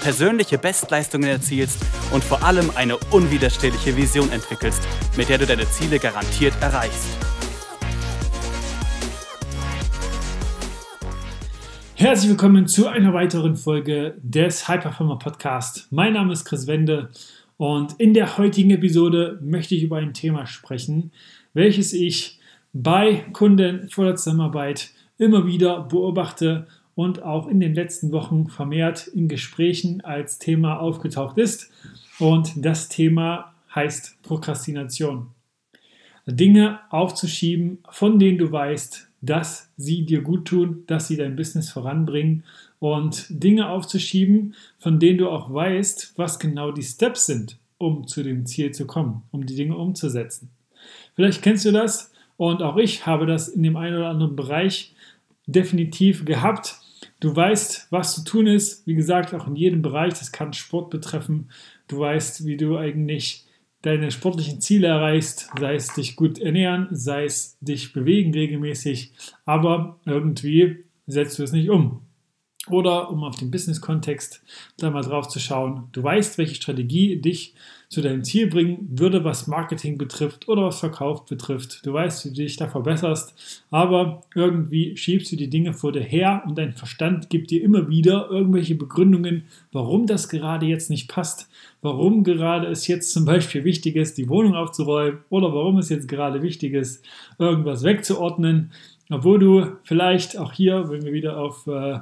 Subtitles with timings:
[0.00, 4.82] persönliche Bestleistungen erzielst und vor allem eine unwiderstehliche Vision entwickelst,
[5.16, 7.08] mit der du deine Ziele garantiert erreichst.
[11.94, 15.88] Herzlich willkommen zu einer weiteren Folge des High Performer Podcast.
[15.90, 17.10] Mein Name ist Chris Wende
[17.56, 21.10] und in der heutigen Episode möchte ich über ein Thema sprechen,
[21.54, 22.38] welches ich
[22.72, 29.06] bei Kunden vor der Zusammenarbeit immer wieder beobachte und auch in den letzten Wochen vermehrt
[29.06, 31.70] in Gesprächen als Thema aufgetaucht ist.
[32.18, 35.28] Und das Thema heißt Prokrastination.
[36.26, 41.70] Dinge aufzuschieben, von denen du weißt, dass sie dir gut tun, dass sie dein Business
[41.70, 42.42] voranbringen
[42.80, 48.24] und Dinge aufzuschieben, von denen du auch weißt, was genau die Steps sind, um zu
[48.24, 50.50] dem Ziel zu kommen, um die Dinge umzusetzen.
[51.14, 54.96] Vielleicht kennst du das und auch ich habe das in dem einen oder anderen Bereich
[55.46, 56.80] definitiv gehabt
[57.20, 58.86] Du weißt, was zu tun ist.
[58.86, 60.14] Wie gesagt, auch in jedem Bereich.
[60.14, 61.50] Das kann Sport betreffen.
[61.88, 63.46] Du weißt, wie du eigentlich
[63.82, 69.12] deine sportlichen Ziele erreichst, sei es dich gut ernähren, sei es dich bewegen regelmäßig,
[69.44, 72.02] aber irgendwie setzt du es nicht um.
[72.68, 74.42] Oder um auf den Business-Kontext
[74.78, 77.54] da mal drauf zu schauen, du weißt, welche Strategie dich
[77.88, 81.86] zu deinem Ziel bringen würde, was Marketing betrifft oder was Verkauf betrifft.
[81.86, 86.02] Du weißt, wie du dich da verbesserst, aber irgendwie schiebst du die Dinge vor dir
[86.02, 91.08] her und dein Verstand gibt dir immer wieder irgendwelche Begründungen, warum das gerade jetzt nicht
[91.08, 91.48] passt,
[91.80, 96.08] warum gerade es jetzt zum Beispiel wichtig ist, die Wohnung aufzuräumen oder warum es jetzt
[96.08, 97.04] gerade wichtig ist,
[97.38, 98.70] irgendwas wegzuordnen
[99.10, 102.00] obwohl du vielleicht auch hier, wenn wir wieder auf äh,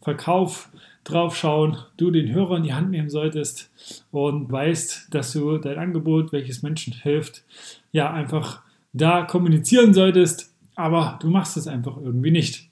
[0.00, 0.70] Verkauf
[1.04, 3.70] draufschauen, du den Hörer in die Hand nehmen solltest
[4.10, 7.44] und weißt, dass du dein Angebot, welches Menschen hilft,
[7.92, 8.62] ja einfach
[8.92, 12.70] da kommunizieren solltest, aber du machst es einfach irgendwie nicht.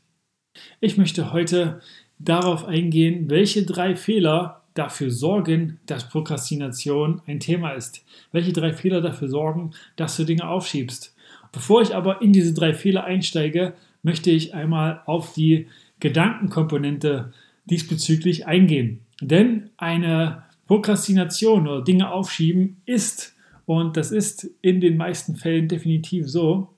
[0.80, 1.80] Ich möchte heute
[2.18, 8.04] darauf eingehen, welche drei Fehler dafür sorgen, dass Prokrastination ein Thema ist.
[8.32, 11.14] Welche drei Fehler dafür sorgen, dass du Dinge aufschiebst.
[11.52, 15.66] Bevor ich aber in diese drei Fehler einsteige, möchte ich einmal auf die
[16.00, 17.32] Gedankenkomponente
[17.64, 19.00] diesbezüglich eingehen.
[19.20, 23.34] Denn eine Prokrastination oder Dinge aufschieben ist,
[23.66, 26.74] und das ist in den meisten Fällen definitiv so,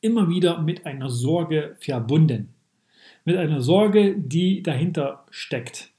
[0.00, 2.50] immer wieder mit einer Sorge verbunden.
[3.24, 5.90] Mit einer Sorge, die dahinter steckt.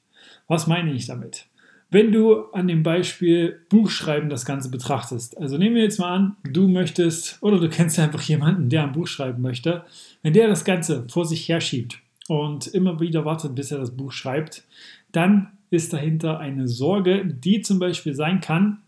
[0.48, 1.48] Was meine ich damit?
[1.90, 6.38] Wenn du an dem Beispiel Buchschreiben das Ganze betrachtest, also nehmen wir jetzt mal an,
[6.44, 9.86] du möchtest oder du kennst einfach jemanden, der ein Buch schreiben möchte,
[10.22, 14.12] wenn der das Ganze vor sich herschiebt und immer wieder wartet, bis er das Buch
[14.12, 14.64] schreibt,
[15.12, 18.82] dann ist dahinter eine Sorge, die zum Beispiel sein kann,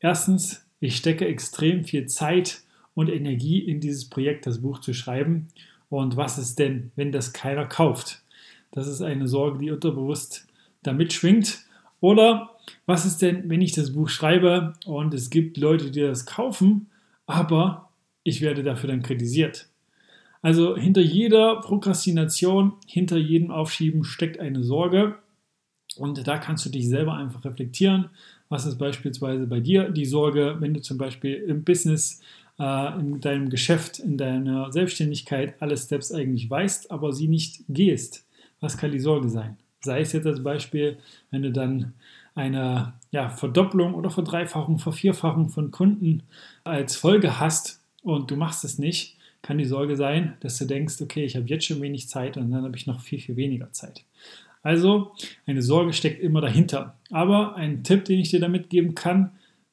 [0.00, 2.62] erstens, ich stecke extrem viel Zeit
[2.94, 5.48] und Energie in dieses Projekt, das Buch zu schreiben.
[5.88, 8.22] Und was ist denn, wenn das keiner kauft?
[8.70, 10.46] Das ist eine Sorge, die unterbewusst
[10.82, 11.64] damit schwingt.
[12.00, 12.50] Oder
[12.86, 16.88] was ist denn, wenn ich das Buch schreibe und es gibt Leute, die das kaufen,
[17.26, 17.88] aber
[18.24, 19.68] ich werde dafür dann kritisiert?
[20.44, 25.14] Also hinter jeder Prokrastination, hinter jedem Aufschieben steckt eine Sorge.
[25.96, 28.10] Und da kannst du dich selber einfach reflektieren.
[28.50, 32.20] Was ist beispielsweise bei dir die Sorge, wenn du zum Beispiel im Business,
[32.58, 38.26] äh, in deinem Geschäft, in deiner Selbstständigkeit alle Steps eigentlich weißt, aber sie nicht gehst?
[38.60, 39.56] Was kann die Sorge sein?
[39.80, 40.98] Sei es jetzt als Beispiel,
[41.30, 41.94] wenn du dann
[42.34, 46.24] eine ja, Verdopplung oder Verdreifachung, Vervierfachung von Kunden
[46.64, 51.02] als Folge hast und du machst es nicht, kann die Sorge sein, dass du denkst,
[51.02, 53.70] okay, ich habe jetzt schon wenig Zeit und dann habe ich noch viel, viel weniger
[53.72, 54.02] Zeit.
[54.62, 55.12] Also
[55.46, 56.96] eine Sorge steckt immer dahinter.
[57.10, 59.32] Aber ein Tipp, den ich dir damit geben kann,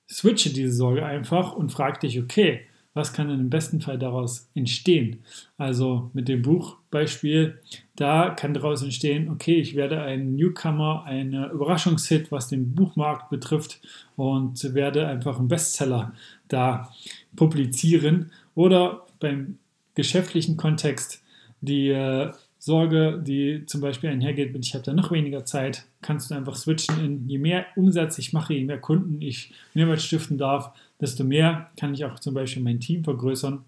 [0.09, 2.61] switche diese Sorge einfach und frag dich, okay,
[2.93, 5.23] was kann denn im besten Fall daraus entstehen?
[5.57, 7.61] Also mit dem Buchbeispiel,
[7.95, 13.79] da kann daraus entstehen, okay, ich werde ein Newcomer, ein Überraschungshit, was den Buchmarkt betrifft
[14.17, 16.13] und werde einfach einen Bestseller
[16.49, 16.91] da
[17.37, 18.31] publizieren.
[18.53, 19.57] Oder beim
[19.95, 21.21] geschäftlichen Kontext
[21.61, 26.29] die äh, Sorge, die zum Beispiel einhergeht mit, ich habe da noch weniger Zeit, kannst
[26.29, 30.37] du einfach switchen in, je mehr Umsatz ich mache, je mehr Kunden ich Mehrwert stiften
[30.37, 33.63] darf, desto mehr kann ich auch zum Beispiel mein Team vergrößern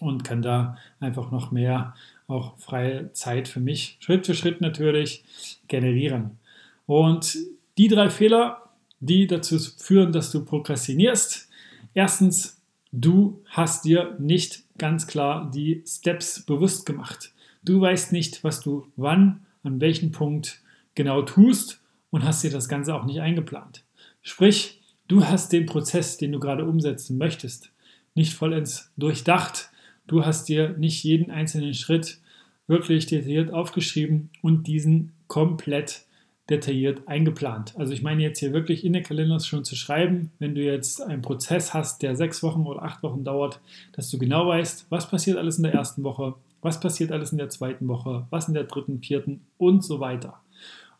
[0.00, 1.94] und kann da einfach noch mehr
[2.26, 5.24] auch freie Zeit für mich Schritt für Schritt natürlich
[5.68, 6.38] generieren.
[6.86, 7.36] Und
[7.78, 8.68] die drei Fehler,
[9.00, 11.48] die dazu führen, dass du prokrastinierst.
[11.94, 12.59] Erstens,
[12.92, 17.32] du hast dir nicht ganz klar die Steps bewusst gemacht.
[17.62, 20.60] Du weißt nicht, was du wann, an welchem Punkt
[20.94, 23.84] genau tust und hast dir das Ganze auch nicht eingeplant.
[24.22, 27.70] Sprich, du hast den Prozess, den du gerade umsetzen möchtest,
[28.14, 29.70] nicht vollends durchdacht.
[30.06, 32.20] Du hast dir nicht jeden einzelnen Schritt
[32.66, 36.06] wirklich detailliert aufgeschrieben und diesen komplett
[36.50, 37.74] detailliert eingeplant.
[37.78, 41.00] Also ich meine jetzt hier wirklich in den Kalender schon zu schreiben, wenn du jetzt
[41.00, 43.60] einen Prozess hast, der sechs Wochen oder acht Wochen dauert,
[43.92, 47.38] dass du genau weißt, was passiert alles in der ersten Woche, was passiert alles in
[47.38, 50.40] der zweiten Woche, was in der dritten, vierten und so weiter.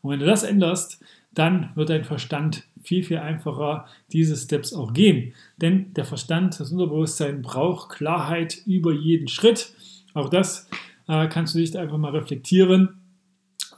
[0.03, 1.03] Und wenn du das änderst,
[1.33, 5.35] dann wird dein Verstand viel, viel einfacher diese Steps auch gehen.
[5.59, 9.75] Denn der Verstand, das Unterbewusstsein braucht Klarheit über jeden Schritt.
[10.15, 10.69] Auch das
[11.09, 13.00] äh, kannst du dich einfach mal reflektieren.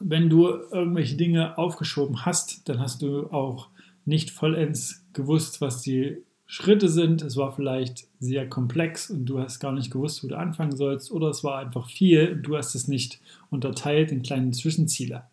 [0.05, 3.69] Wenn du irgendwelche Dinge aufgeschoben hast, dann hast du auch
[4.05, 7.23] nicht vollends gewusst, was die Schritte sind.
[7.23, 11.11] Es war vielleicht sehr komplex und du hast gar nicht gewusst, wo du anfangen sollst.
[11.11, 13.21] Oder es war einfach viel und du hast es nicht
[13.51, 15.25] unterteilt in kleine Zwischenziele.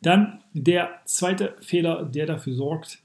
[0.00, 2.98] Dann der zweite Fehler, der dafür sorgt,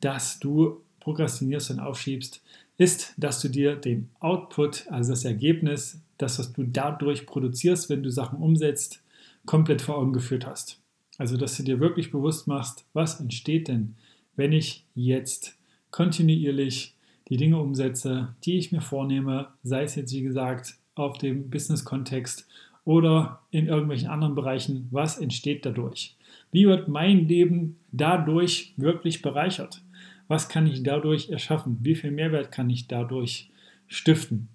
[0.00, 2.42] dass du prokrastinierst und aufschiebst,
[2.76, 8.02] ist, dass du dir den Output, also das Ergebnis, das, was du dadurch produzierst, wenn
[8.02, 9.01] du Sachen umsetzt,
[9.46, 10.80] komplett vor Augen geführt hast.
[11.18, 13.96] Also, dass du dir wirklich bewusst machst, was entsteht denn,
[14.36, 15.58] wenn ich jetzt
[15.90, 16.94] kontinuierlich
[17.28, 22.46] die Dinge umsetze, die ich mir vornehme, sei es jetzt wie gesagt auf dem Business-Kontext
[22.84, 26.16] oder in irgendwelchen anderen Bereichen, was entsteht dadurch?
[26.50, 29.82] Wie wird mein Leben dadurch wirklich bereichert?
[30.28, 31.78] Was kann ich dadurch erschaffen?
[31.80, 33.50] Wie viel Mehrwert kann ich dadurch
[33.86, 34.48] stiften?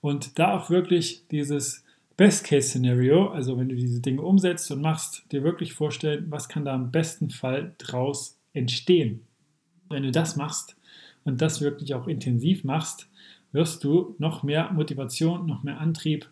[0.00, 1.83] Und da auch wirklich dieses
[2.16, 6.74] Best-Case-Szenario, also wenn du diese Dinge umsetzt und machst, dir wirklich vorstellen, was kann da
[6.74, 9.22] im besten Fall draus entstehen.
[9.90, 10.76] Wenn du das machst
[11.24, 13.08] und das wirklich auch intensiv machst,
[13.52, 16.30] wirst du noch mehr Motivation, noch mehr Antrieb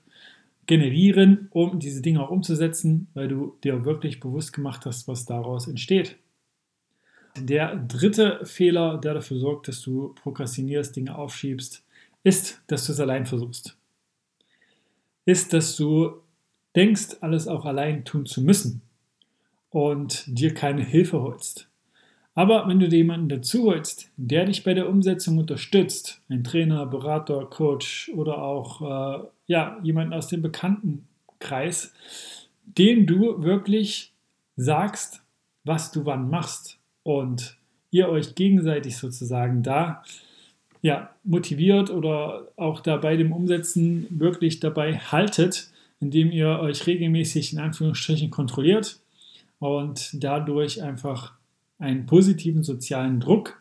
[0.67, 5.67] generieren, um diese Dinge auch umzusetzen, weil du dir wirklich bewusst gemacht hast, was daraus
[5.67, 6.17] entsteht.
[7.37, 11.84] Der dritte Fehler, der dafür sorgt, dass du prokrastinierst, Dinge aufschiebst,
[12.25, 13.76] ist, dass du es allein versuchst.
[15.24, 16.22] Ist, dass du
[16.74, 18.82] denkst, alles auch allein tun zu müssen
[19.70, 21.69] und dir keine Hilfe holst.
[22.34, 26.86] Aber wenn du dir jemanden dazu holst, der dich bei der Umsetzung unterstützt, ein Trainer,
[26.86, 31.92] Berater, Coach oder auch äh, ja, jemanden aus dem Bekanntenkreis,
[32.64, 34.12] dem du wirklich
[34.56, 35.22] sagst,
[35.64, 37.56] was du wann machst und
[37.90, 40.02] ihr euch gegenseitig sozusagen da
[40.82, 45.70] ja, motiviert oder auch da bei dem Umsetzen wirklich dabei haltet,
[46.00, 48.99] indem ihr euch regelmäßig in Anführungsstrichen kontrolliert
[49.61, 51.34] und dadurch einfach
[51.79, 53.61] einen positiven sozialen Druck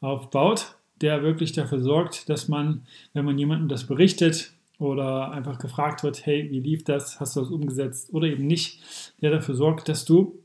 [0.00, 6.02] aufbaut, der wirklich dafür sorgt, dass man, wenn man jemandem das berichtet oder einfach gefragt
[6.02, 8.80] wird, hey, wie lief das, hast du das umgesetzt oder eben nicht,
[9.20, 10.38] der dafür sorgt, dass du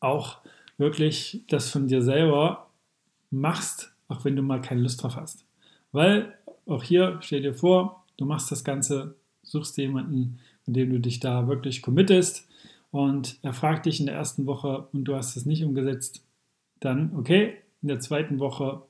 [0.00, 0.38] auch
[0.76, 2.70] wirklich das von dir selber
[3.30, 5.44] machst, auch wenn du mal keine Lust drauf hast.
[5.92, 6.34] Weil
[6.66, 11.20] auch hier stell dir vor, du machst das Ganze, suchst jemanden, mit dem du dich
[11.20, 12.48] da wirklich committest
[12.90, 16.24] und er fragt dich in der ersten Woche und du hast es nicht umgesetzt,
[16.80, 18.82] dann okay, in der zweiten Woche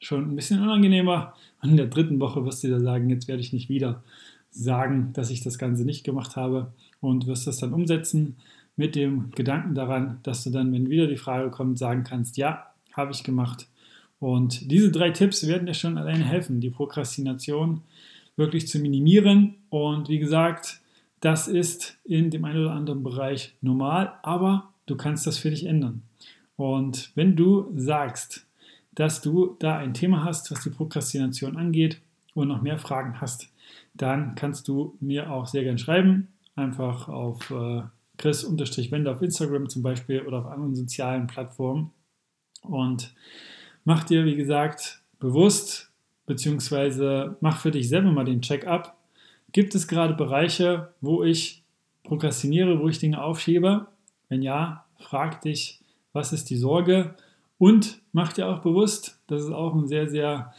[0.00, 3.40] schon ein bisschen unangenehmer und in der dritten Woche wirst du dir sagen, jetzt werde
[3.40, 4.02] ich nicht wieder
[4.50, 8.36] sagen, dass ich das Ganze nicht gemacht habe und wirst das dann umsetzen
[8.76, 12.66] mit dem Gedanken daran, dass du dann, wenn wieder die Frage kommt, sagen kannst, ja,
[12.92, 13.68] habe ich gemacht.
[14.18, 17.82] Und diese drei Tipps werden dir schon alleine helfen, die Prokrastination
[18.36, 19.56] wirklich zu minimieren.
[19.68, 20.80] Und wie gesagt,
[21.20, 25.66] das ist in dem einen oder anderen Bereich normal, aber du kannst das für dich
[25.66, 26.02] ändern.
[26.56, 28.46] Und wenn du sagst,
[28.94, 32.00] dass du da ein Thema hast, was die Prokrastination angeht
[32.34, 33.48] und noch mehr Fragen hast,
[33.94, 36.28] dann kannst du mir auch sehr gern schreiben.
[36.54, 37.82] Einfach auf äh,
[38.16, 41.90] Chris-Wende auf Instagram zum Beispiel oder auf anderen sozialen Plattformen.
[42.62, 43.12] Und
[43.86, 45.90] mach dir, wie gesagt, bewusst,
[46.26, 48.98] beziehungsweise mach für dich selber mal den Check-up.
[49.52, 51.62] Gibt es gerade Bereiche, wo ich
[52.02, 53.86] prokrastiniere, wo ich Dinge aufschiebe?
[54.28, 55.80] Wenn ja, frag dich,
[56.12, 57.14] was ist die Sorge
[57.58, 60.52] und mach dir auch bewusst, das ist auch ein sehr, sehr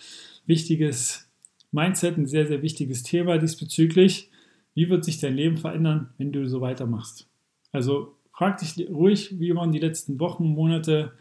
[0.46, 1.29] wichtiges
[1.72, 4.31] Mindset, ein sehr, sehr wichtiges Thema diesbezüglich.
[4.74, 7.27] Wie wird sich dein Leben verändern, wenn du so weitermachst?
[7.74, 11.12] Also frag dich ruhig, wie waren die letzten Wochen, Monate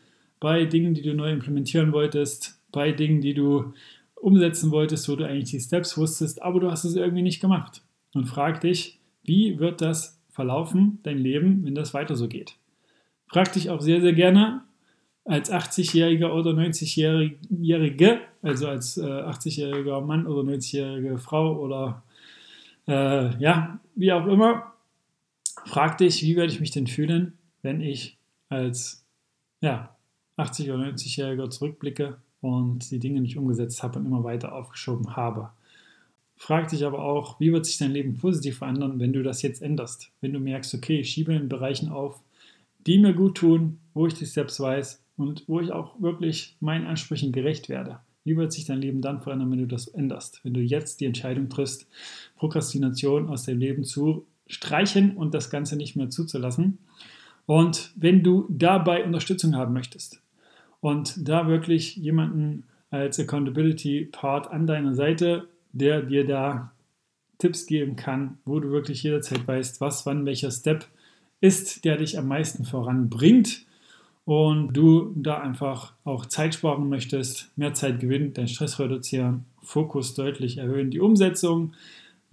[0.40, 3.72] bei Dingen, die du neu implementieren wolltest, bei Dingen, die du
[4.14, 7.82] umsetzen wolltest, wo du eigentlich die Steps wusstest, aber du hast es irgendwie nicht gemacht.
[8.14, 12.56] Und frag dich, wie wird das verlaufen, dein Leben, wenn das weiter so geht?
[13.28, 14.62] Frag dich auch sehr, sehr gerne,
[15.24, 22.04] als 80-Jähriger oder 90-Jährige, also als äh, 80-jähriger Mann oder 90-jährige Frau oder
[22.86, 24.72] äh, ja, wie auch immer,
[25.64, 28.16] frag dich, wie werde ich mich denn fühlen, wenn ich
[28.48, 29.04] als
[29.60, 29.95] ja,
[30.36, 35.50] 80- oder 90-Jähriger zurückblicke und die Dinge nicht umgesetzt habe und immer weiter aufgeschoben habe.
[36.36, 39.62] Frag dich aber auch, wie wird sich dein Leben positiv verändern, wenn du das jetzt
[39.62, 40.10] änderst?
[40.20, 42.20] Wenn du merkst, okay, ich schiebe in Bereichen auf,
[42.86, 46.86] die mir gut tun, wo ich die Steps weiß und wo ich auch wirklich meinen
[46.86, 48.00] Ansprüchen gerecht werde.
[48.24, 50.40] Wie wird sich dein Leben dann verändern, wenn du das änderst?
[50.44, 51.86] Wenn du jetzt die Entscheidung triffst,
[52.36, 56.78] Prokrastination aus deinem Leben zu streichen und das Ganze nicht mehr zuzulassen.
[57.46, 60.20] Und wenn du dabei Unterstützung haben möchtest
[60.80, 66.72] und da wirklich jemanden als Accountability Part an deiner Seite, der dir da
[67.38, 70.86] Tipps geben kann, wo du wirklich jederzeit weißt, was, wann, welcher Step
[71.40, 73.66] ist, der dich am meisten voranbringt.
[74.24, 80.14] Und du da einfach auch Zeit sparen möchtest, mehr Zeit gewinnen, deinen Stress reduzieren, Fokus
[80.14, 81.74] deutlich erhöhen, die Umsetzung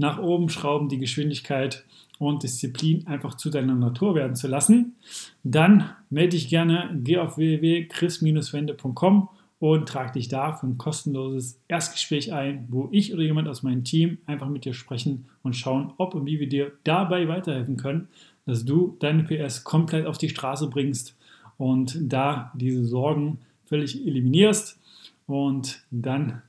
[0.04, 1.86] nach oben schrauben, die Geschwindigkeit
[2.20, 4.98] und Disziplin einfach zu deiner Natur werden zu lassen,
[5.44, 9.30] dann melde dich gerne, geh auf www.chris-wende.com
[9.60, 13.86] und trag dich da für ein kostenloses Erstgespräch ein, wo ich oder jemand aus meinem
[13.86, 18.10] Team einfach mit dir sprechen und schauen, ob und wie wir dir dabei weiterhelfen können,
[18.46, 21.16] dass du deine PS komplett auf die Straße bringst
[21.58, 24.82] und da diese Sorgen völlig eliminierst
[25.28, 26.42] und dann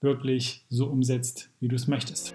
[0.00, 2.34] wirklich so umsetzt, wie du es möchtest.